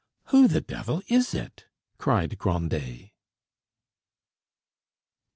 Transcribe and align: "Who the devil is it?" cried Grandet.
"Who 0.29 0.47
the 0.47 0.61
devil 0.61 1.03
is 1.09 1.35
it?" 1.35 1.67
cried 1.99 2.39
Grandet. 2.39 3.11